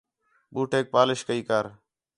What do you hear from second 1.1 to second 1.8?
کئی کر